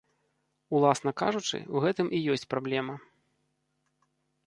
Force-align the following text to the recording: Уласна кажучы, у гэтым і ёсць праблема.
Уласна 0.77 1.11
кажучы, 1.21 1.57
у 1.75 1.85
гэтым 1.85 2.07
і 2.17 2.25
ёсць 2.37 2.49
праблема. 2.55 2.99